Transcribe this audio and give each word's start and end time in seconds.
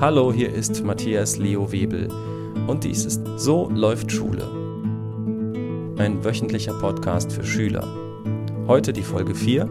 Hallo, 0.00 0.32
hier 0.32 0.54
ist 0.54 0.84
Matthias 0.84 1.38
Leo 1.38 1.72
Webel 1.72 2.06
und 2.68 2.84
dies 2.84 3.04
ist 3.04 3.20
So 3.36 3.68
läuft 3.68 4.12
Schule. 4.12 4.44
Ein 5.98 6.22
wöchentlicher 6.22 6.74
Podcast 6.74 7.32
für 7.32 7.42
Schüler. 7.42 7.84
Heute 8.68 8.92
die 8.92 9.02
Folge 9.02 9.34
4, 9.34 9.68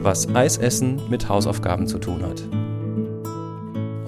was 0.00 0.32
Eisessen 0.32 1.00
mit 1.10 1.28
Hausaufgaben 1.28 1.88
zu 1.88 1.98
tun 1.98 2.22
hat. 2.22 2.44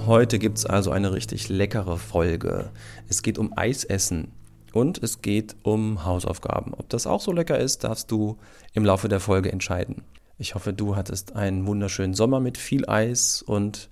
Heute 0.07 0.39
gibt 0.39 0.59
es 0.59 0.67
also 0.67 0.93
eine 0.93 1.13
richtig 1.13 1.49
leckere 1.49 1.99
Folge. 1.99 2.71
Es 3.09 3.23
geht 3.23 3.37
um 3.37 3.53
Eisessen 3.59 4.31
und 4.73 5.03
es 5.03 5.21
geht 5.21 5.57
um 5.65 6.05
Hausaufgaben. 6.05 6.75
Ob 6.75 6.89
das 6.91 7.09
auch 7.09 7.21
so 7.21 7.33
lecker 7.33 7.59
ist, 7.59 7.83
darfst 7.83 8.13
du 8.13 8.39
im 8.73 8.85
Laufe 8.85 9.09
der 9.09 9.19
Folge 9.19 9.51
entscheiden. 9.51 10.05
Ich 10.39 10.55
hoffe, 10.55 10.73
du 10.73 10.95
hattest 10.95 11.35
einen 11.35 11.67
wunderschönen 11.67 12.15
Sommer 12.15 12.39
mit 12.39 12.57
viel 12.57 12.89
Eis 12.89 13.43
und 13.43 13.89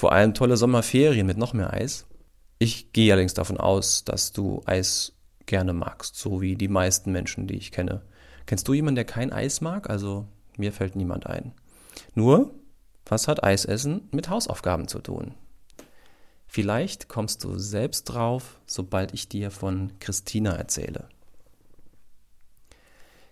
vor 0.00 0.12
allem 0.12 0.32
tolle 0.32 0.56
Sommerferien 0.56 1.26
mit 1.26 1.36
noch 1.36 1.52
mehr 1.52 1.74
Eis. 1.74 2.06
Ich 2.58 2.94
gehe 2.94 3.12
allerdings 3.12 3.34
davon 3.34 3.58
aus, 3.58 4.02
dass 4.02 4.32
du 4.32 4.62
Eis 4.64 5.12
gerne 5.44 5.74
magst, 5.74 6.16
so 6.16 6.40
wie 6.40 6.54
die 6.56 6.68
meisten 6.68 7.12
Menschen, 7.12 7.46
die 7.46 7.58
ich 7.58 7.70
kenne. 7.70 8.00
Kennst 8.46 8.66
du 8.66 8.72
jemanden, 8.72 8.94
der 8.94 9.04
kein 9.04 9.30
Eis 9.30 9.60
mag? 9.60 9.90
Also 9.90 10.26
mir 10.56 10.72
fällt 10.72 10.96
niemand 10.96 11.26
ein. 11.26 11.52
Nur, 12.14 12.54
was 13.04 13.28
hat 13.28 13.44
Eisessen 13.44 14.08
mit 14.10 14.30
Hausaufgaben 14.30 14.88
zu 14.88 15.00
tun? 15.00 15.34
Vielleicht 16.46 17.08
kommst 17.08 17.44
du 17.44 17.58
selbst 17.58 18.04
drauf, 18.04 18.58
sobald 18.64 19.12
ich 19.12 19.28
dir 19.28 19.50
von 19.50 19.98
Christina 20.00 20.52
erzähle. 20.52 21.10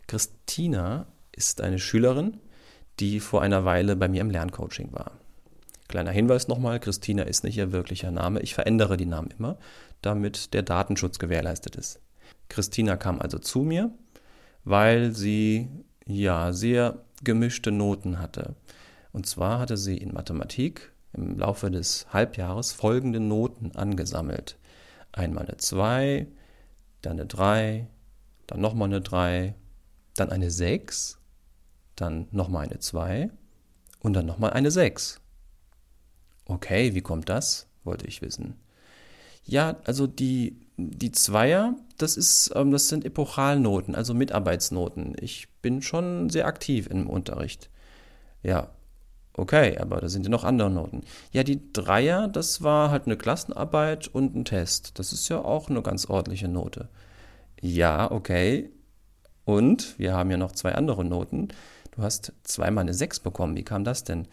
Christina 0.07 1.07
ist 1.33 1.63
eine 1.63 1.79
Schülerin, 1.79 2.41
die 3.01 3.21
vor 3.21 3.41
einer 3.41 3.65
Weile 3.65 3.97
bei 3.97 4.09
mir 4.09 4.21
im 4.21 4.31
Lerncoaching 4.31 4.93
war. 4.93 5.13
Kleiner 5.89 6.11
Hinweis 6.11 6.49
nochmal, 6.49 6.81
Christina 6.81 7.23
ist 7.23 7.45
nicht 7.45 7.57
ihr 7.57 7.73
wirklicher 7.73 8.11
Name. 8.11 8.41
Ich 8.41 8.55
verändere 8.55 8.99
die 8.99 9.07
Namen 9.07 9.31
immer, 9.39 9.59
damit 10.03 10.53
der 10.53 10.63
Datenschutz 10.63 11.19
gewährleistet 11.19 11.77
ist. 11.77 12.01
Christina 12.51 12.97
kam 12.97 13.21
also 13.21 13.39
zu 13.39 13.61
mir, 13.61 13.91
weil 14.65 15.13
sie 15.15 15.69
ja 16.07 16.53
sehr 16.53 17.05
gemischte 17.25 17.71
Noten 17.71 18.21
hatte. 18.21 18.55
Und 19.13 19.27
zwar 19.27 19.59
hatte 19.59 19.77
sie 19.77 19.97
in 19.97 20.13
Mathematik 20.13 20.93
im 21.15 21.39
Laufe 21.39 21.71
des 21.71 22.07
Halbjahres 22.13 22.73
folgende 22.73 23.21
Noten 23.21 23.73
angesammelt. 23.75 24.59
Einmal 25.13 25.47
eine 25.47 25.57
2, 25.57 26.27
dann 27.01 27.13
eine 27.13 27.27
3, 27.27 27.89
dann 28.47 28.61
nochmal 28.61 28.89
eine 28.89 29.01
3, 29.01 29.55
dann 30.17 30.31
eine 30.31 30.51
6, 30.51 31.19
dann 31.97 32.29
nochmal 32.31 32.67
eine 32.67 32.79
2 32.79 33.31
und 34.01 34.13
dann 34.13 34.27
nochmal 34.27 34.51
eine 34.51 34.71
6. 34.71 35.21
Okay, 36.49 36.95
wie 36.95 37.03
kommt 37.03 37.29
das? 37.29 37.69
wollte 37.89 38.07
ich 38.07 38.23
wissen. 38.23 38.55
Ja, 39.45 39.77
also 39.85 40.07
die, 40.07 40.57
die 40.77 41.11
Zweier, 41.11 41.75
das, 41.97 42.17
ist, 42.17 42.53
ähm, 42.55 42.71
das 42.71 42.89
sind 42.89 43.05
Epochalnoten, 43.05 43.95
also 43.95 44.15
Mitarbeitsnoten. 44.15 45.17
Ich 45.21 45.49
bin 45.63 45.83
schon 45.83 46.31
sehr 46.31 46.47
aktiv 46.47 46.87
im 46.89 47.09
Unterricht. 47.09 47.71
Ja, 48.43 48.69
okay, 49.33 49.79
aber 49.79 50.01
da 50.01 50.09
sind 50.09 50.25
ja 50.25 50.31
noch 50.31 50.45
andere 50.45 50.71
Noten. 50.71 51.03
Ja, 51.33 51.43
die 51.43 51.73
Dreier, 51.73 52.29
das 52.29 52.63
war 52.63 52.91
halt 52.91 53.07
eine 53.07 53.17
Klassenarbeit 53.17 54.07
und 54.09 54.37
ein 54.37 54.45
Test. 54.45 54.99
Das 54.99 55.13
ist 55.13 55.29
ja 55.29 55.43
auch 55.43 55.71
eine 55.71 55.83
ganz 55.83 56.07
ordentliche 56.07 56.49
Note. 56.49 56.89
Ja, 57.61 58.11
okay. 58.11 58.71
Und 59.45 59.99
wir 59.99 60.13
haben 60.13 60.31
ja 60.31 60.37
noch 60.37 60.53
zwei 60.53 60.75
andere 60.75 61.05
Noten. 61.05 61.49
Du 61.93 62.03
hast 62.03 62.33
zweimal 62.45 62.83
eine 62.83 62.95
Sechs 62.95 63.19
bekommen. 63.19 63.57
Wie 63.57 63.65
kam 63.65 63.83
das 63.83 64.05
denn? 64.05 64.29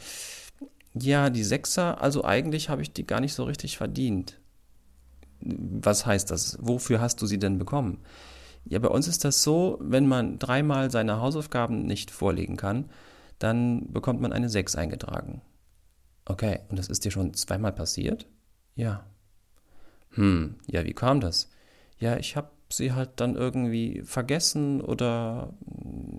Ja, 0.98 1.30
die 1.30 1.44
Sechser, 1.44 2.02
also 2.02 2.24
eigentlich 2.24 2.70
habe 2.70 2.82
ich 2.82 2.94
die 2.94 3.06
gar 3.06 3.20
nicht 3.20 3.34
so 3.34 3.44
richtig 3.44 3.78
verdient. 3.78 4.40
Was 5.42 6.06
heißt 6.06 6.32
das? 6.32 6.58
Wofür 6.62 7.02
hast 7.02 7.22
du 7.22 7.26
sie 7.26 7.38
denn 7.38 7.60
bekommen? 7.60 8.00
Ja, 8.64 8.80
bei 8.80 8.88
uns 8.88 9.08
ist 9.08 9.26
das 9.26 9.44
so, 9.44 9.78
wenn 9.82 10.08
man 10.08 10.40
dreimal 10.40 10.90
seine 10.90 11.20
Hausaufgaben 11.20 11.86
nicht 11.86 12.12
vorlegen 12.12 12.56
kann, 12.56 12.90
dann 13.40 13.92
bekommt 13.92 14.22
man 14.22 14.32
eine 14.32 14.50
Sechs 14.50 14.76
eingetragen. 14.76 15.42
Okay, 16.26 16.62
und 16.70 16.80
das 16.80 16.88
ist 16.88 17.04
dir 17.04 17.12
schon 17.12 17.34
zweimal 17.34 17.74
passiert? 17.74 18.26
Ja. 18.76 19.06
Hm, 20.12 20.56
ja, 20.66 20.86
wie 20.86 20.94
kam 20.94 21.20
das? 21.20 21.52
Ja, 22.00 22.18
ich 22.18 22.38
habe 22.38 22.50
sie 22.70 22.94
halt 22.94 23.12
dann 23.18 23.36
irgendwie 23.36 24.02
vergessen 24.04 24.82
oder 24.82 25.54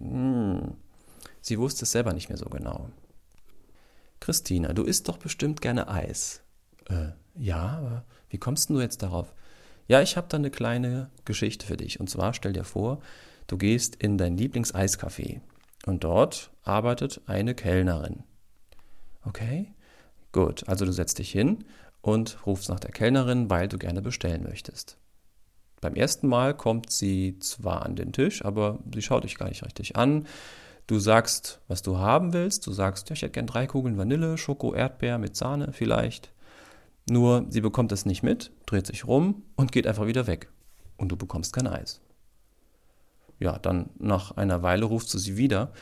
hm, 0.00 0.75
sie 1.41 1.59
wusste 1.59 1.84
es 1.84 1.93
selber 1.93 2.12
nicht 2.12 2.29
mehr 2.29 2.39
so 2.39 2.47
genau. 2.47 2.91
Christina, 4.21 4.72
du 4.72 4.82
isst 4.82 5.09
doch 5.09 5.19
bestimmt 5.19 5.60
gerne 5.60 5.88
Eis. 5.88 6.43
Äh, 6.88 7.09
ja, 7.34 7.78
aber 7.78 8.04
wie 8.31 8.38
kommst 8.38 8.71
du 8.71 8.81
jetzt 8.81 9.03
darauf? 9.03 9.32
Ja, 9.88 10.03
ich 10.03 10.16
habe 10.16 10.27
da 10.28 10.37
eine 10.37 10.50
kleine 10.50 11.10
Geschichte 11.25 11.66
für 11.66 11.77
dich. 11.77 12.00
Und 12.00 12.10
zwar 12.10 12.34
stell 12.34 12.53
dir 12.53 12.65
vor, 12.65 13.00
du 13.47 13.56
gehst 13.56 13.97
in 13.97 14.19
dein 14.19 14.37
Lieblingseiscafé 14.37 15.41
und 15.87 16.03
dort 16.03 16.50
arbeitet 16.65 17.21
eine 17.26 17.55
Kellnerin. 17.55 18.25
Okay? 19.25 19.72
Gut, 20.32 20.69
also 20.69 20.84
du 20.84 20.93
setzt 20.93 21.19
dich 21.19 21.31
hin 21.31 21.65
und 22.00 22.44
rufst 22.47 22.69
nach 22.69 22.81
der 22.81 22.91
Kellnerin, 22.91 23.49
weil 23.49 23.69
du 23.69 23.78
gerne 23.78 24.03
bestellen 24.03 24.43
möchtest. 24.43 24.99
Beim 25.81 25.94
ersten 25.94 26.26
Mal 26.26 26.55
kommt 26.55 26.91
sie 26.91 27.38
zwar 27.38 27.84
an 27.84 27.97
den 27.97 28.12
Tisch, 28.12 28.44
aber 28.44 28.78
sie 28.93 29.03
schaut 29.03 29.25
dich 29.25 29.37
gar 29.37 29.49
nicht 29.49 29.65
richtig 29.65 29.97
an. 29.97 30.26
Du 30.87 31.01
sagst, 31.01 31.61
was 31.67 31.83
du 31.83 31.99
haben 31.99 32.33
willst. 32.33 32.67
Du 32.67 32.73
sagst, 32.73 33.09
ja, 33.09 33.15
ich 33.15 33.23
hätte 33.23 33.33
gern 33.33 33.47
drei 33.47 33.67
Kugeln 33.67 33.99
Vanille, 33.99 34.39
Schoko, 34.39 34.73
Erdbeer 34.73 35.19
mit 35.19 35.37
Sahne 35.37 35.73
vielleicht. 35.73 36.33
Nur 37.09 37.47
sie 37.51 37.61
bekommt 37.61 37.93
das 37.93 38.07
nicht 38.07 38.23
mit, 38.23 38.53
dreht 38.67 38.87
sich 38.87 39.07
rum 39.07 39.43
und 39.57 39.73
geht 39.73 39.87
einfach 39.87 40.07
wieder 40.07 40.27
weg. 40.27 40.51
Und 40.97 41.11
du 41.11 41.17
bekommst 41.17 41.53
kein 41.53 41.67
Eis. 41.67 42.01
Ja, 43.39 43.59
dann 43.59 43.91
nach 43.99 44.33
einer 44.33 44.63
Weile 44.63 44.87
rufst 44.87 45.13
du 45.13 45.19
sie 45.19 45.37
wieder. 45.37 45.73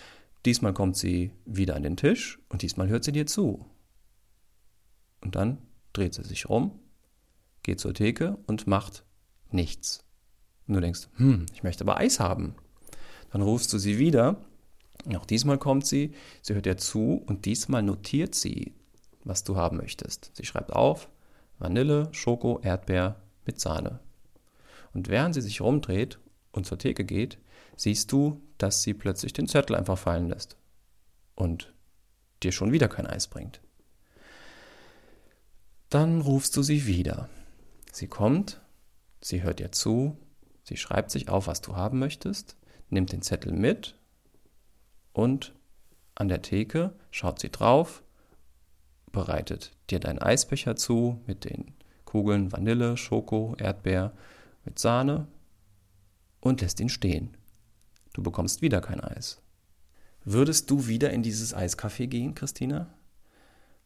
Diesmal 0.45 0.75
kommt 0.75 0.97
sie 0.97 1.33
wieder 1.45 1.77
an 1.77 1.83
den 1.83 1.97
Tisch 1.97 2.39
und 2.49 2.63
diesmal 2.63 2.89
hört 2.89 3.05
sie 3.05 3.13
dir 3.13 3.27
zu. 3.27 3.65
Und 5.21 5.37
dann 5.37 5.59
dreht 5.93 6.15
sie 6.15 6.25
sich 6.25 6.49
rum, 6.49 6.79
geht 7.63 7.81
zur 7.81 7.95
Theke 7.95 8.39
und 8.47 8.67
macht 8.67 9.05
nichts. 9.51 10.05
Und 10.67 10.75
du 10.75 10.81
denkst, 10.81 11.09
hm, 11.17 11.47
ich 11.53 11.63
möchte 11.63 11.85
aber 11.85 11.97
Eis 11.97 12.21
haben. 12.21 12.55
Dann 13.31 13.43
rufst 13.43 13.73
du 13.73 13.79
sie 13.79 13.99
wieder 13.99 14.45
auch 15.17 15.27
diesmal 15.27 15.59
kommt 15.59 15.87
sie, 15.87 16.15
sie 16.43 16.55
hört 16.55 16.67
dir 16.67 16.77
zu 16.77 17.23
und 17.27 17.45
diesmal 17.45 17.83
notiert 17.83 18.35
sie, 18.35 18.75
was 19.25 19.45
du 19.45 19.57
haben 19.57 19.77
möchtest. 19.77 20.31
Sie 20.35 20.47
schreibt 20.47 20.73
auf 20.73 21.09
Vanille, 21.59 22.09
Schoko, 22.13 22.61
Erdbeer 22.63 23.23
mit 23.47 23.61
Sahne. 23.61 24.01
Und 24.93 25.09
während 25.09 25.35
sie 25.35 25.41
sich 25.41 25.61
rumdreht 25.61 26.19
und 26.53 26.67
zur 26.67 26.79
Theke 26.79 27.05
geht, 27.05 27.39
siehst 27.77 28.13
du, 28.13 28.41
dass 28.59 28.83
sie 28.83 28.95
plötzlich 28.95 29.33
den 29.33 29.49
Zettel 29.49 29.77
einfach 29.77 29.99
fallen 29.99 30.29
lässt 30.29 30.57
und 31.35 31.73
dir 32.43 32.53
schon 32.53 32.73
wieder 32.73 32.89
kein 32.89 33.07
Eis 33.07 33.27
bringt. 33.27 33.61
Dann 35.91 36.21
rufst 36.21 36.57
du 36.57 36.63
sie 36.63 36.87
wieder. 36.87 37.29
Sie 37.93 38.09
kommt, 38.09 38.61
sie 39.21 39.43
hört 39.43 39.59
dir 39.59 39.73
zu, 39.73 40.17
sie 40.63 40.77
schreibt 40.77 41.11
sich 41.11 41.29
auf, 41.29 41.47
was 41.47 41.61
du 41.61 41.77
haben 41.77 41.99
möchtest, 41.99 42.57
nimmt 42.91 43.13
den 43.13 43.23
Zettel 43.23 43.53
mit 43.53 43.97
und 45.15 45.55
an 46.15 46.29
der 46.29 46.43
Theke 46.43 46.93
schaut 47.11 47.41
sie 47.41 47.51
drauf, 47.51 48.03
bereitet 49.11 49.73
dir 49.89 50.01
deinen 50.01 50.19
Eisbecher 50.19 50.77
zu 50.77 51.23
mit 51.27 51.45
den 51.45 51.73
Kugeln 52.05 52.53
Vanille, 52.53 52.99
Schoko, 52.99 53.55
Erdbeer 53.59 54.13
mit 54.67 54.79
Sahne 54.79 55.27
und 56.41 56.61
lässt 56.61 56.79
ihn 56.81 56.91
stehen. 56.91 57.37
Du 58.13 58.23
bekommst 58.23 58.61
wieder 58.61 58.81
kein 58.81 59.01
Eis. 59.01 59.41
Würdest 60.25 60.71
du 60.71 60.87
wieder 60.87 61.11
in 61.11 61.23
dieses 61.23 61.55
Eiscafé 61.55 62.07
gehen, 62.07 62.35
Christina? 62.35 62.93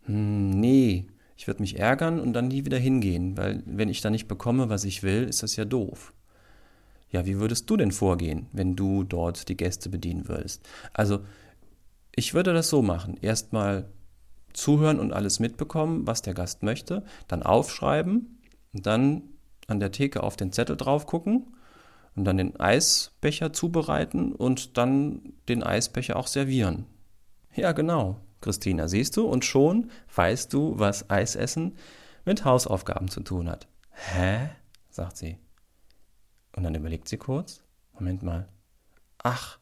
Hm, 0.02 0.50
nee, 0.50 1.06
ich 1.36 1.46
würde 1.46 1.62
mich 1.62 1.78
ärgern 1.78 2.20
und 2.20 2.32
dann 2.32 2.48
nie 2.48 2.64
wieder 2.64 2.78
hingehen, 2.78 3.36
weil 3.36 3.62
wenn 3.66 3.88
ich 3.88 4.00
da 4.00 4.10
nicht 4.10 4.28
bekomme, 4.28 4.68
was 4.68 4.84
ich 4.84 5.02
will, 5.02 5.24
ist 5.24 5.42
das 5.42 5.56
ja 5.56 5.64
doof. 5.64 6.12
Ja, 7.10 7.26
wie 7.26 7.38
würdest 7.38 7.68
du 7.70 7.76
denn 7.76 7.92
vorgehen, 7.92 8.46
wenn 8.52 8.76
du 8.76 9.02
dort 9.04 9.48
die 9.48 9.56
Gäste 9.56 9.88
bedienen 9.88 10.28
würdest? 10.28 10.68
Also, 10.92 11.20
ich 12.14 12.34
würde 12.34 12.52
das 12.52 12.68
so 12.68 12.82
machen. 12.82 13.16
Erstmal 13.22 13.88
zuhören 14.52 14.98
und 15.00 15.12
alles 15.12 15.40
mitbekommen, 15.40 16.06
was 16.06 16.22
der 16.22 16.34
Gast 16.34 16.62
möchte, 16.62 17.04
dann 17.28 17.42
aufschreiben 17.42 18.40
und 18.72 18.86
dann 18.86 19.22
an 19.68 19.80
der 19.80 19.92
Theke 19.92 20.22
auf 20.22 20.36
den 20.36 20.52
Zettel 20.52 20.76
drauf 20.76 21.06
gucken 21.06 21.54
und 22.16 22.24
dann 22.24 22.36
den 22.36 22.58
Eisbecher 22.58 23.52
zubereiten 23.52 24.32
und 24.32 24.76
dann 24.76 25.34
den 25.48 25.62
Eisbecher 25.62 26.16
auch 26.16 26.26
servieren. 26.26 26.86
Ja, 27.54 27.72
genau, 27.72 28.20
Christina, 28.40 28.88
siehst 28.88 29.16
du, 29.16 29.26
und 29.26 29.44
schon 29.44 29.90
weißt 30.14 30.52
du, 30.52 30.78
was 30.78 31.08
Eisessen 31.10 31.76
mit 32.24 32.44
Hausaufgaben 32.44 33.08
zu 33.08 33.20
tun 33.20 33.48
hat. 33.48 33.68
Hä? 33.90 34.50
sagt 34.90 35.16
sie. 35.16 35.38
Und 36.58 36.64
dann 36.64 36.74
überlegt 36.74 37.06
sie 37.06 37.18
kurz. 37.18 37.62
Moment 37.92 38.24
mal. 38.24 38.48
Ach, 39.18 39.60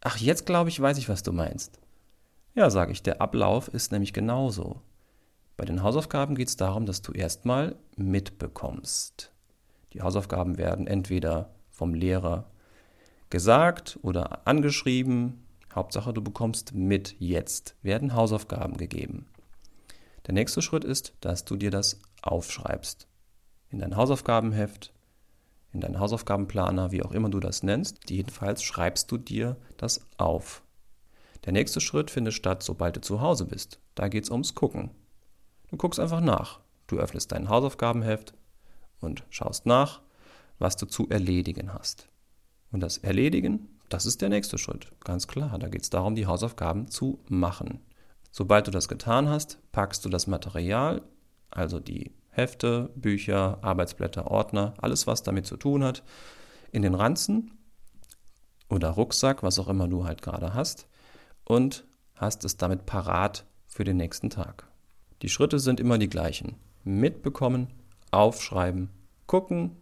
ach, 0.00 0.16
jetzt 0.16 0.46
glaube 0.46 0.70
ich, 0.70 0.80
weiß 0.80 0.96
ich, 0.96 1.10
was 1.10 1.22
du 1.22 1.30
meinst. 1.30 1.78
Ja, 2.54 2.70
sage 2.70 2.90
ich, 2.90 3.02
der 3.02 3.20
Ablauf 3.20 3.68
ist 3.68 3.92
nämlich 3.92 4.14
genauso. 4.14 4.80
Bei 5.58 5.66
den 5.66 5.82
Hausaufgaben 5.82 6.34
geht 6.34 6.48
es 6.48 6.56
darum, 6.56 6.86
dass 6.86 7.02
du 7.02 7.12
erstmal 7.12 7.76
mitbekommst. 7.96 9.30
Die 9.92 10.00
Hausaufgaben 10.00 10.56
werden 10.56 10.86
entweder 10.86 11.50
vom 11.70 11.92
Lehrer 11.92 12.46
gesagt 13.28 13.98
oder 14.00 14.46
angeschrieben. 14.48 15.46
Hauptsache, 15.74 16.14
du 16.14 16.22
bekommst 16.22 16.74
mit 16.74 17.14
jetzt, 17.18 17.76
werden 17.82 18.14
Hausaufgaben 18.14 18.78
gegeben. 18.78 19.26
Der 20.26 20.32
nächste 20.32 20.62
Schritt 20.62 20.84
ist, 20.84 21.12
dass 21.20 21.44
du 21.44 21.56
dir 21.56 21.70
das 21.70 22.00
aufschreibst. 22.22 23.06
In 23.68 23.80
dein 23.80 23.96
Hausaufgabenheft, 23.96 24.94
in 25.72 25.80
deinen 25.80 25.98
Hausaufgabenplaner, 25.98 26.92
wie 26.92 27.02
auch 27.02 27.12
immer 27.12 27.30
du 27.30 27.40
das 27.40 27.62
nennst. 27.62 28.10
Jedenfalls 28.10 28.62
schreibst 28.62 29.10
du 29.10 29.18
dir 29.18 29.56
das 29.76 30.06
auf. 30.18 30.62
Der 31.44 31.52
nächste 31.52 31.80
Schritt 31.80 32.10
findet 32.10 32.34
statt, 32.34 32.62
sobald 32.62 32.96
du 32.96 33.00
zu 33.00 33.20
Hause 33.20 33.46
bist. 33.46 33.80
Da 33.94 34.08
geht 34.08 34.24
es 34.24 34.30
ums 34.30 34.54
Gucken. 34.54 34.90
Du 35.70 35.76
guckst 35.76 35.98
einfach 35.98 36.20
nach. 36.20 36.60
Du 36.86 36.98
öffnest 36.98 37.32
dein 37.32 37.48
Hausaufgabenheft 37.48 38.34
und 39.00 39.24
schaust 39.30 39.66
nach, 39.66 40.02
was 40.58 40.76
du 40.76 40.86
zu 40.86 41.08
erledigen 41.08 41.72
hast. 41.72 42.08
Und 42.70 42.80
das 42.80 42.98
Erledigen, 42.98 43.68
das 43.88 44.06
ist 44.06 44.22
der 44.22 44.28
nächste 44.28 44.58
Schritt. 44.58 44.92
Ganz 45.00 45.26
klar, 45.26 45.58
da 45.58 45.68
geht 45.68 45.82
es 45.82 45.90
darum, 45.90 46.14
die 46.14 46.26
Hausaufgaben 46.26 46.88
zu 46.88 47.18
machen. 47.28 47.80
Sobald 48.30 48.66
du 48.66 48.70
das 48.70 48.88
getan 48.88 49.28
hast, 49.28 49.58
packst 49.72 50.04
du 50.04 50.08
das 50.08 50.26
Material, 50.26 51.02
also 51.50 51.80
die 51.80 52.12
Hefte, 52.32 52.90
Bücher, 52.96 53.58
Arbeitsblätter, 53.62 54.30
Ordner, 54.30 54.74
alles 54.78 55.06
was 55.06 55.22
damit 55.22 55.46
zu 55.46 55.56
tun 55.56 55.84
hat, 55.84 56.02
in 56.72 56.82
den 56.82 56.94
Ranzen 56.94 57.58
oder 58.68 58.88
Rucksack, 58.90 59.42
was 59.42 59.58
auch 59.58 59.68
immer 59.68 59.86
du 59.86 60.04
halt 60.04 60.22
gerade 60.22 60.54
hast, 60.54 60.88
und 61.44 61.84
hast 62.16 62.44
es 62.44 62.56
damit 62.56 62.86
parat 62.86 63.44
für 63.66 63.84
den 63.84 63.98
nächsten 63.98 64.30
Tag. 64.30 64.66
Die 65.20 65.28
Schritte 65.28 65.58
sind 65.58 65.78
immer 65.78 65.98
die 65.98 66.08
gleichen. 66.08 66.56
Mitbekommen, 66.84 67.68
aufschreiben, 68.10 68.88
gucken, 69.26 69.76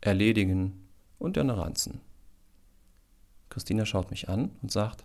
erledigen 0.00 0.88
und 1.18 1.36
dann 1.36 1.50
ranzen. 1.50 2.00
Christina 3.50 3.84
schaut 3.84 4.10
mich 4.10 4.28
an 4.28 4.50
und 4.62 4.72
sagt, 4.72 5.04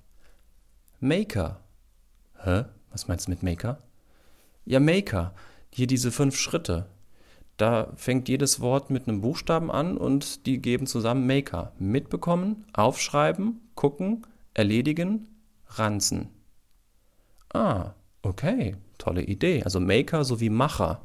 Maker. 1.00 1.60
Hä? 2.40 2.66
Was 2.92 3.08
meinst 3.08 3.28
du 3.28 3.32
mit 3.32 3.44
Maker? 3.44 3.84
Ja, 4.66 4.80
Maker. 4.80 5.34
Hier 5.70 5.88
diese 5.88 6.12
fünf 6.12 6.38
Schritte. 6.38 6.88
Da 7.58 7.92
fängt 7.96 8.30
jedes 8.30 8.60
Wort 8.60 8.90
mit 8.92 9.08
einem 9.08 9.22
Buchstaben 9.22 9.72
an 9.72 9.98
und 9.98 10.46
die 10.46 10.62
geben 10.62 10.86
zusammen 10.86 11.26
Maker. 11.26 11.74
Mitbekommen, 11.80 12.66
aufschreiben, 12.74 13.62
gucken, 13.74 14.26
erledigen, 14.54 15.28
ranzen. 15.68 16.30
Ah, 17.54 17.94
okay, 18.22 18.76
tolle 18.98 19.24
Idee. 19.24 19.64
Also 19.64 19.80
Maker 19.80 20.24
sowie 20.24 20.50
Macher. 20.50 21.02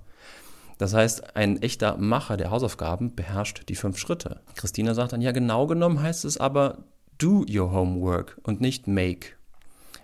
Das 0.79 0.95
heißt, 0.95 1.37
ein 1.37 1.63
echter 1.63 1.97
Macher 1.97 2.37
der 2.37 2.51
Hausaufgaben 2.51 3.15
beherrscht 3.15 3.69
die 3.69 3.77
fünf 3.77 3.99
Schritte. 3.99 4.41
Christina 4.55 4.95
sagt 4.95 5.13
dann, 5.13 5.23
ja, 5.23 5.33
genau 5.33 5.67
genommen 5.67 6.03
heißt 6.03 6.25
es 6.25 6.39
aber 6.39 6.85
do 7.19 7.47
your 7.49 7.73
homework 7.73 8.39
und 8.43 8.61
nicht 8.61 8.89
make. 8.89 9.37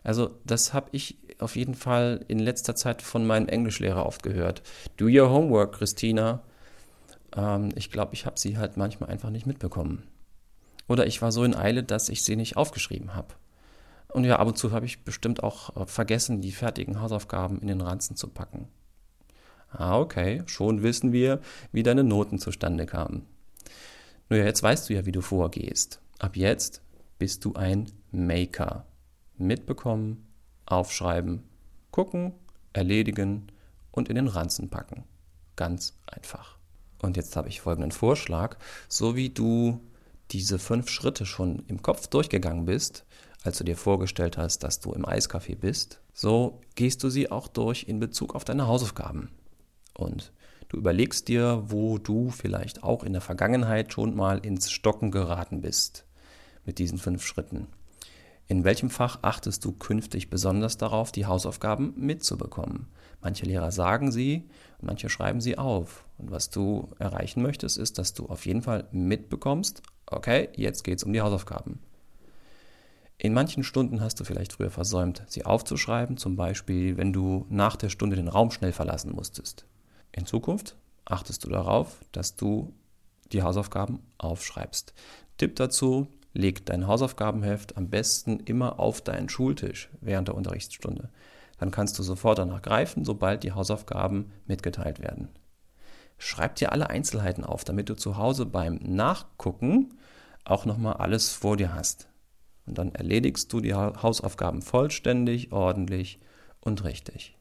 Also 0.05 0.39
das 0.45 0.73
habe 0.73 0.89
ich 0.93 1.19
auf 1.39 1.57
jeden 1.57 1.75
Fall 1.75 2.25
in 2.29 2.39
letzter 2.39 2.75
Zeit 2.75 3.03
von 3.03 3.27
meinem 3.27 3.49
Englischlehrer 3.49 4.05
oft 4.07 4.23
gehört. 4.23 4.63
Do 4.97 5.07
your 5.07 5.31
homework, 5.31 5.73
Christina. 5.73 6.43
Ähm, 7.37 7.71
ich 7.75 7.91
glaube, 7.91 8.15
ich 8.15 8.27
habe 8.27 8.39
sie 8.39 8.59
halt 8.59 8.77
manchmal 8.77 9.11
einfach 9.11 9.31
nicht 9.31 9.47
mitbekommen. 9.47 10.03
Oder 10.89 11.07
ich 11.07 11.21
war 11.21 11.33
so 11.33 11.45
in 11.45 11.55
Eile, 11.55 11.83
dass 11.83 12.09
ich 12.09 12.25
sie 12.25 12.37
nicht 12.37 12.57
aufgeschrieben 12.57 13.15
habe. 13.15 13.35
Und 14.09 14.25
ja, 14.25 14.39
ab 14.39 14.49
und 14.49 14.57
zu 14.57 14.73
habe 14.73 14.87
ich 14.87 15.05
bestimmt 15.05 15.43
auch 15.43 15.77
äh, 15.77 15.87
vergessen, 15.87 16.41
die 16.41 16.53
fertigen 16.53 17.01
Hausaufgaben 17.01 17.61
in 17.61 17.69
den 17.69 17.81
Ranzen 17.81 18.17
zu 18.17 18.29
packen. 18.29 18.69
Ah, 19.71 19.99
okay, 19.99 20.43
schon 20.47 20.83
wissen 20.83 21.13
wir, 21.13 21.41
wie 21.73 21.83
deine 21.83 22.05
Noten 22.05 22.39
zustande 22.39 22.87
kamen. 22.87 23.27
Nur 24.31 24.39
ja, 24.39 24.47
jetzt 24.47 24.63
weißt 24.63 24.89
du 24.89 24.95
ja, 24.95 25.05
wie 25.05 25.13
du 25.13 25.21
vorgehst. 25.21 26.01
Ab 26.19 26.37
jetzt 26.37 26.83
bist 27.19 27.45
du 27.45 27.55
ein 27.55 27.87
Maker. 28.11 28.87
Mitbekommen, 29.37 30.27
aufschreiben, 30.69 31.43
gucken, 31.91 32.33
erledigen 32.73 33.49
und 33.91 34.09
in 34.09 34.17
den 34.17 34.29
Ranzen 34.29 34.69
packen. 34.71 35.05
Ganz 35.57 35.95
einfach. 36.07 36.59
Und 37.03 37.17
jetzt 37.17 37.37
habe 37.37 37.49
ich 37.49 37.61
folgenden 37.61 37.93
Vorschlag. 37.93 38.57
So 38.89 39.17
wie 39.17 39.31
du 39.31 39.81
diese 40.31 40.59
fünf 40.59 40.89
Schritte 40.91 41.27
schon 41.27 41.65
im 41.67 41.83
Kopf 41.83 42.07
durchgegangen 42.09 42.67
bist, 42.67 43.05
als 43.43 43.59
du 43.59 43.65
dir 43.65 43.77
vorgestellt 43.77 44.37
hast, 44.37 44.63
dass 44.63 44.81
du 44.81 44.93
im 44.93 45.07
Eiscafé 45.07 45.57
bist, 45.57 46.01
so 46.13 46.61
gehst 46.75 47.03
du 47.03 47.09
sie 47.09 47.31
auch 47.31 47.49
durch 47.49 47.85
in 47.85 48.01
Bezug 48.01 48.35
auf 48.35 48.45
deine 48.45 48.67
Hausaufgaben. 48.67 49.31
Und 49.95 50.33
du 50.69 50.77
überlegst 50.77 51.29
dir, 51.29 51.63
wo 51.67 51.99
du 51.99 52.31
vielleicht 52.31 52.83
auch 52.83 53.05
in 53.05 53.13
der 53.13 53.23
Vergangenheit 53.23 53.93
schon 53.93 54.15
mal 54.15 54.39
ins 54.39 54.71
Stocken 54.71 55.11
geraten 55.11 55.61
bist 55.61 56.05
mit 56.65 56.79
diesen 56.79 56.99
fünf 56.99 57.25
Schritten. 57.25 57.69
In 58.49 58.65
welchem 58.65 58.89
Fach 58.89 59.19
achtest 59.23 59.65
du 59.65 59.73
künftig 59.73 60.31
besonders 60.31 60.79
darauf, 60.79 61.13
die 61.13 61.27
Hausaufgaben 61.27 61.93
mitzubekommen? 61.97 62.89
Manche 63.21 63.45
Lehrer 63.45 63.71
sagen 63.71 64.11
sie 64.11 64.49
manche 64.81 65.09
schreiben 65.09 65.41
sie 65.41 65.59
auf. 65.59 66.05
Und 66.19 66.31
was 66.31 66.51
du 66.51 66.89
erreichen 66.99 67.43
möchtest, 67.43 67.79
ist, 67.79 67.99
dass 67.99 68.15
du 68.15 68.27
auf 68.27 68.47
jeden 68.47 68.63
Fall 68.63 68.89
mitbekommst, 68.91 69.83
okay, 70.07 70.49
jetzt 70.57 70.83
geht 70.85 70.99
es 70.99 71.05
um 71.05 71.13
die 71.13 71.21
Hausaufgaben. 71.21 71.81
In 73.19 73.35
manchen 73.35 73.65
Stunden 73.65 74.01
hast 74.01 74.21
du 74.21 74.25
vielleicht 74.25 74.53
früher 74.53 74.71
versäumt, 74.71 75.25
sie 75.27 75.45
aufzuschreiben, 75.45 76.17
zum 76.17 76.37
Beispiel 76.37 76.97
wenn 76.97 77.13
du 77.13 77.47
nach 77.49 77.77
der 77.77 77.89
Stunde 77.89 78.17
den 78.17 78.29
Raum 78.29 78.51
schnell 78.51 78.73
verlassen 78.73 79.13
musstest. 79.13 79.67
In 80.13 80.25
Zukunft 80.25 80.77
achtest 81.05 81.45
du 81.45 81.49
darauf, 81.49 82.05
dass 82.13 82.37
du 82.37 82.73
die 83.33 83.43
Hausaufgaben 83.43 84.01
aufschreibst. 84.19 84.95
Tipp 85.37 85.57
dazu, 85.57 86.07
leg 86.39 86.65
dein 86.67 86.87
Hausaufgabenheft 86.87 87.77
am 87.77 87.91
besten 87.91 88.39
immer 88.39 88.79
auf 88.79 89.01
deinen 89.01 89.29
Schultisch 89.29 89.91
während 90.01 90.29
der 90.29 90.37
Unterrichtsstunde. 90.37 91.11
Dann 91.59 91.73
kannst 91.73 91.99
du 91.99 92.05
sofort 92.05 92.39
danach 92.39 92.63
greifen, 92.63 93.05
sobald 93.05 93.43
die 93.43 93.53
Hausaufgaben 93.53 94.31
mitgeteilt 94.47 95.01
werden. 95.01 95.29
Schreib 96.17 96.55
dir 96.55 96.73
alle 96.73 96.91
Einzelheiten 96.91 97.45
auf, 97.45 97.65
damit 97.65 97.89
du 97.89 97.97
zu 97.97 98.17
Hause 98.17 98.47
beim 98.47 98.77
Nachgucken 98.77 99.95
auch 100.45 100.65
nochmal 100.65 100.95
alles 100.95 101.33
vor 101.33 101.57
dir 101.57 101.75
hast. 101.75 102.09
Und 102.67 102.79
dann 102.79 102.95
erledigst 102.95 103.53
du 103.53 103.61
die 103.61 103.75
Hausaufgaben 103.75 104.63
vollständig, 104.63 105.53
ordentlich 105.53 106.21
und 106.61 106.85
richtig. 106.85 107.38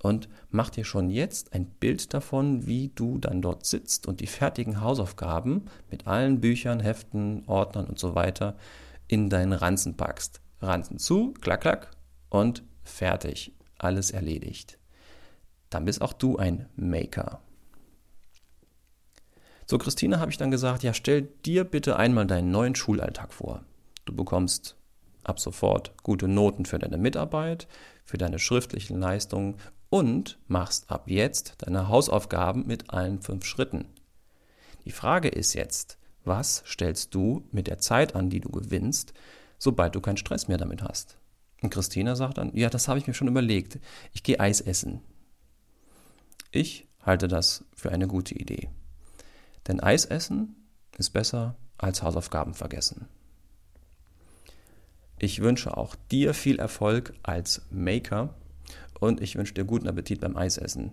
Und 0.00 0.28
mach 0.50 0.70
dir 0.70 0.84
schon 0.84 1.10
jetzt 1.10 1.52
ein 1.54 1.66
Bild 1.66 2.14
davon, 2.14 2.66
wie 2.66 2.88
du 2.94 3.18
dann 3.18 3.42
dort 3.42 3.66
sitzt 3.66 4.06
und 4.06 4.20
die 4.20 4.26
fertigen 4.26 4.80
Hausaufgaben 4.80 5.64
mit 5.90 6.06
allen 6.06 6.40
Büchern, 6.40 6.80
Heften, 6.80 7.42
Ordnern 7.46 7.86
und 7.86 7.98
so 7.98 8.14
weiter 8.14 8.56
in 9.08 9.28
deinen 9.28 9.52
Ranzen 9.52 9.96
packst. 9.96 10.40
Ranzen 10.60 10.98
zu, 10.98 11.32
klack, 11.40 11.62
klack 11.62 11.90
und 12.28 12.62
fertig. 12.82 13.52
Alles 13.76 14.10
erledigt. 14.10 14.78
Dann 15.70 15.84
bist 15.84 16.00
auch 16.00 16.12
du 16.12 16.36
ein 16.36 16.66
Maker. 16.76 17.40
So, 19.66 19.78
Christine 19.78 20.18
habe 20.18 20.30
ich 20.30 20.38
dann 20.38 20.50
gesagt, 20.50 20.82
ja, 20.82 20.94
stell 20.94 21.28
dir 21.44 21.64
bitte 21.64 21.96
einmal 21.96 22.26
deinen 22.26 22.50
neuen 22.50 22.74
Schulalltag 22.74 23.32
vor. 23.32 23.64
Du 24.06 24.14
bekommst 24.14 24.76
ab 25.24 25.38
sofort 25.38 25.92
gute 26.02 26.26
Noten 26.26 26.64
für 26.64 26.78
deine 26.78 26.96
Mitarbeit, 26.96 27.68
für 28.04 28.16
deine 28.16 28.38
schriftlichen 28.38 28.98
Leistungen 28.98 29.56
und 29.90 30.38
machst 30.46 30.90
ab 30.90 31.04
jetzt 31.06 31.54
deine 31.58 31.88
Hausaufgaben 31.88 32.66
mit 32.66 32.90
allen 32.90 33.20
fünf 33.20 33.44
Schritten. 33.44 33.86
Die 34.84 34.90
Frage 34.90 35.28
ist 35.28 35.54
jetzt, 35.54 35.98
was 36.24 36.62
stellst 36.66 37.14
du 37.14 37.46
mit 37.52 37.66
der 37.66 37.78
Zeit 37.78 38.14
an, 38.14 38.30
die 38.30 38.40
du 38.40 38.50
gewinnst, 38.50 39.12
sobald 39.58 39.94
du 39.94 40.00
keinen 40.00 40.16
Stress 40.16 40.48
mehr 40.48 40.58
damit 40.58 40.82
hast? 40.82 41.18
Und 41.62 41.70
Christina 41.70 42.14
sagt 42.14 42.38
dann, 42.38 42.54
ja, 42.54 42.70
das 42.70 42.88
habe 42.88 42.98
ich 42.98 43.06
mir 43.06 43.14
schon 43.14 43.28
überlegt. 43.28 43.78
Ich 44.12 44.22
gehe 44.22 44.38
Eis 44.38 44.60
essen. 44.60 45.00
Ich 46.50 46.86
halte 47.02 47.28
das 47.28 47.64
für 47.74 47.90
eine 47.90 48.06
gute 48.06 48.34
Idee. 48.34 48.70
Denn 49.66 49.80
Eis 49.80 50.04
essen 50.04 50.56
ist 50.96 51.10
besser 51.10 51.56
als 51.76 52.02
Hausaufgaben 52.02 52.54
vergessen. 52.54 53.08
Ich 55.18 55.42
wünsche 55.42 55.76
auch 55.76 55.96
dir 56.10 56.32
viel 56.32 56.58
Erfolg 56.58 57.12
als 57.22 57.62
Maker 57.70 58.34
und 59.00 59.20
ich 59.20 59.36
wünsche 59.36 59.54
dir 59.54 59.64
guten 59.64 59.88
Appetit 59.88 60.20
beim 60.20 60.36
Eisessen. 60.36 60.92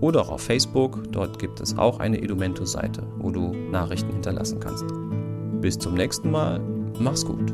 oder 0.00 0.20
auch 0.20 0.30
auf 0.30 0.42
Facebook, 0.42 1.10
dort 1.10 1.38
gibt 1.38 1.60
es 1.60 1.78
auch 1.78 2.00
eine 2.00 2.20
Edumento-Seite, 2.20 3.02
wo 3.18 3.30
du 3.30 3.54
Nachrichten 3.70 4.12
hinterlassen 4.12 4.60
kannst. 4.60 4.84
Bis 5.62 5.78
zum 5.78 5.94
nächsten 5.94 6.30
Mal 6.30 6.60
Mach's 6.98 7.24
gut. 7.24 7.52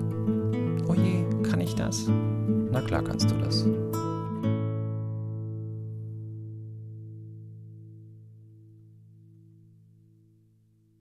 Oh 0.89 0.95
je, 0.95 1.25
kann 1.43 1.61
ich 1.61 1.75
das? 1.75 2.09
Na 2.73 2.81
klar 2.81 3.03
kannst 3.05 3.31
du 3.31 3.35
das. 3.37 3.67